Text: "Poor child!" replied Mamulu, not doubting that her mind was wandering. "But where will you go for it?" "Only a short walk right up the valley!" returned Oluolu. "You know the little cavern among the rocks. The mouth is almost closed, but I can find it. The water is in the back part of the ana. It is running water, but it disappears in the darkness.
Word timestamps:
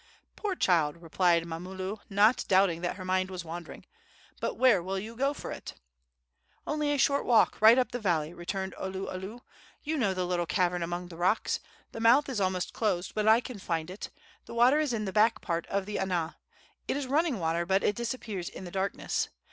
"Poor 0.35 0.55
child!" 0.55 0.97
replied 0.97 1.45
Mamulu, 1.45 1.97
not 2.09 2.43
doubting 2.47 2.81
that 2.81 2.95
her 2.95 3.05
mind 3.05 3.29
was 3.29 3.45
wandering. 3.45 3.85
"But 4.39 4.55
where 4.55 4.81
will 4.81 4.97
you 4.97 5.15
go 5.15 5.31
for 5.31 5.51
it?" 5.51 5.75
"Only 6.65 6.91
a 6.91 6.97
short 6.97 7.23
walk 7.23 7.61
right 7.61 7.77
up 7.77 7.91
the 7.91 7.99
valley!" 7.99 8.33
returned 8.33 8.73
Oluolu. 8.79 9.41
"You 9.83 9.97
know 9.97 10.15
the 10.15 10.25
little 10.25 10.47
cavern 10.47 10.81
among 10.81 11.09
the 11.09 11.17
rocks. 11.17 11.59
The 11.91 11.99
mouth 11.99 12.29
is 12.29 12.41
almost 12.41 12.73
closed, 12.73 13.13
but 13.13 13.27
I 13.27 13.41
can 13.41 13.59
find 13.59 13.91
it. 13.91 14.09
The 14.47 14.55
water 14.55 14.79
is 14.79 14.91
in 14.91 15.05
the 15.05 15.13
back 15.13 15.39
part 15.39 15.67
of 15.67 15.85
the 15.85 15.99
ana. 15.99 16.37
It 16.87 16.97
is 16.97 17.05
running 17.05 17.37
water, 17.37 17.63
but 17.67 17.83
it 17.83 17.95
disappears 17.95 18.49
in 18.49 18.63
the 18.63 18.71
darkness. 18.71 19.29